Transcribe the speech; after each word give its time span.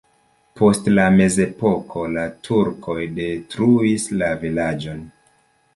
Post 0.61 0.87
la 0.99 1.03
mezepoko 1.17 2.07
la 2.15 2.25
turkoj 2.49 2.99
detruis 3.21 4.09
la 4.23 4.33
vilaĝon. 4.45 5.11